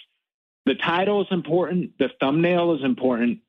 [0.66, 3.40] the title is important, the thumbnail is important,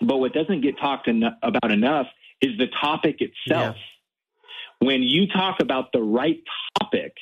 [0.00, 2.06] But what doesn't get talked en- about enough
[2.40, 3.76] is the topic itself.
[3.76, 4.86] Yeah.
[4.86, 6.42] When you talk about the right
[6.80, 7.14] topic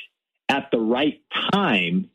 [0.48, 1.20] at the right
[1.52, 2.10] time,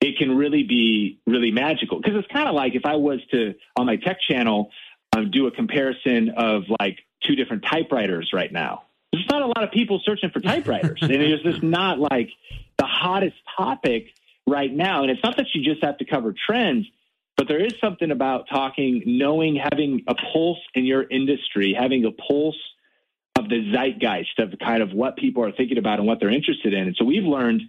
[0.00, 1.98] it can really be really magical.
[1.98, 4.70] Because it's kind of like if I was to, on my tech channel,
[5.16, 8.84] uh, do a comparison of like two different typewriters right now.
[9.12, 10.98] There's not a lot of people searching for typewriters.
[11.02, 12.30] and it's just not like
[12.78, 14.08] the hottest topic
[14.46, 15.02] right now.
[15.02, 16.86] And it's not that you just have to cover trends,
[17.36, 22.10] but there is something about talking, knowing, having a pulse in your industry, having a
[22.10, 22.58] pulse
[23.36, 26.72] of the zeitgeist of kind of what people are thinking about and what they're interested
[26.72, 26.86] in.
[26.86, 27.62] And so we've learned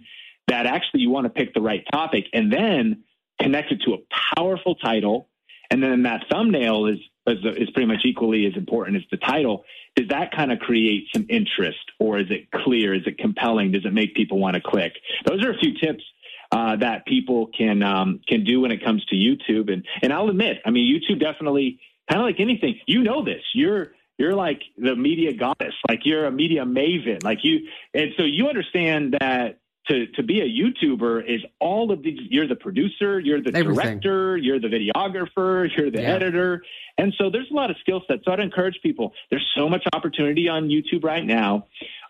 [0.48, 3.02] that actually you want to pick the right topic and then
[3.40, 3.98] connect it to a
[4.36, 5.28] powerful title.
[5.70, 9.64] And then that thumbnail is, is, is pretty much equally as important as the title.
[9.94, 12.94] Does that kind of create some interest or is it clear?
[12.94, 13.72] Is it compelling?
[13.72, 14.92] Does it make people want to click?
[15.24, 16.04] Those are a few tips
[16.52, 19.72] uh, that people can um, can do when it comes to YouTube.
[19.72, 22.80] And and I'll admit, I mean, YouTube definitely kind of like anything.
[22.86, 23.42] You know this.
[23.54, 25.74] You're you're like the media goddess.
[25.88, 27.22] Like you're a media maven.
[27.22, 29.58] Like you, and so you understand that
[29.88, 32.18] to to be a YouTuber is all of these.
[32.30, 34.00] You're the producer, you're the Everything.
[34.00, 36.14] director, you're the videographer, you're the yeah.
[36.14, 36.62] editor,
[36.98, 38.24] and so there's a lot of skill sets.
[38.24, 39.12] So I'd encourage people.
[39.30, 41.66] There's so much opportunity on YouTube right now.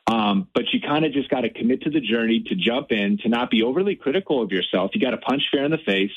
[0.08, 3.18] Um, but you kind of just got to commit to the journey to jump in,
[3.18, 4.92] to not be overly critical of yourself.
[4.94, 6.12] You got to punch fear in the face,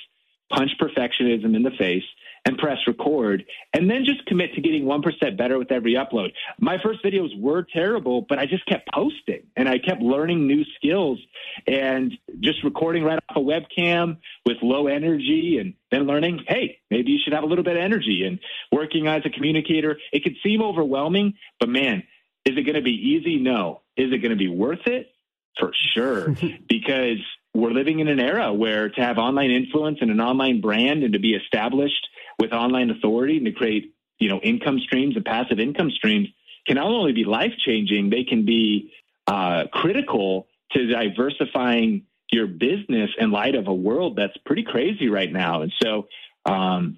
[0.51, 2.03] punch perfectionism in the face,
[2.45, 6.31] and press record, and then just commit to getting 1% better with every upload.
[6.59, 10.63] My first videos were terrible, but I just kept posting and I kept learning new
[10.75, 11.19] skills
[11.67, 17.11] and just recording right off a webcam with low energy and then learning, hey, maybe
[17.11, 18.39] you should have a little bit of energy and
[18.71, 19.97] working as a communicator.
[20.11, 22.03] It could seem overwhelming, but man,
[22.45, 23.37] is it going to be easy?
[23.37, 23.81] No.
[23.97, 25.11] Is it going to be worth it?
[25.59, 26.35] For sure.
[26.69, 27.19] because
[27.53, 31.13] we're living in an era where to have online influence and an online brand and
[31.13, 32.07] to be established
[32.39, 36.27] with online authority and to create, you know, income streams and passive income streams
[36.65, 38.91] can not only be life changing, they can be
[39.27, 45.31] uh, critical to diversifying your business in light of a world that's pretty crazy right
[45.31, 45.61] now.
[45.61, 46.07] And so,
[46.45, 46.97] um,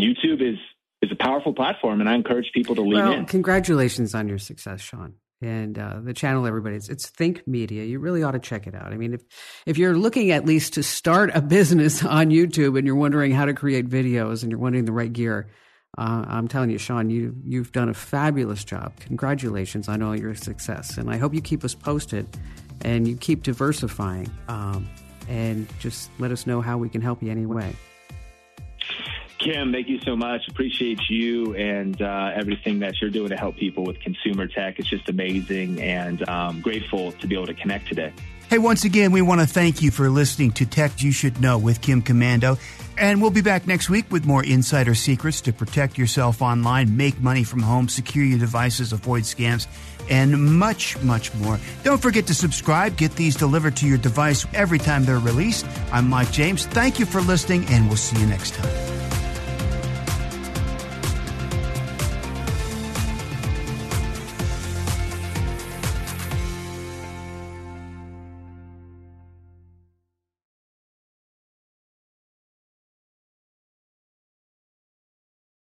[0.00, 0.58] YouTube is
[1.02, 3.26] is a powerful platform, and I encourage people to lean well, in.
[3.26, 5.14] Congratulations on your success, Sean.
[5.44, 7.84] And uh, the channel, everybody, it's, it's Think Media.
[7.84, 8.92] You really ought to check it out.
[8.92, 9.22] I mean, if
[9.66, 13.44] if you're looking at least to start a business on YouTube and you're wondering how
[13.44, 15.48] to create videos and you're wanting the right gear,
[15.98, 18.94] uh, I'm telling you, Sean, you you've done a fabulous job.
[19.00, 22.26] Congratulations on all your success, and I hope you keep us posted
[22.80, 24.30] and you keep diversifying.
[24.48, 24.88] Um,
[25.28, 27.74] and just let us know how we can help you anyway.
[29.44, 30.48] Kim, thank you so much.
[30.48, 34.78] Appreciate you and uh, everything that you're doing to help people with consumer tech.
[34.78, 38.10] It's just amazing and um, grateful to be able to connect today.
[38.48, 41.58] Hey, once again, we want to thank you for listening to Tech You Should Know
[41.58, 42.58] with Kim Komando.
[42.96, 47.20] And we'll be back next week with more insider secrets to protect yourself online, make
[47.20, 49.66] money from home, secure your devices, avoid scams,
[50.08, 51.58] and much, much more.
[51.82, 52.96] Don't forget to subscribe.
[52.96, 55.66] Get these delivered to your device every time they're released.
[55.92, 56.64] I'm Mike James.
[56.64, 59.03] Thank you for listening, and we'll see you next time.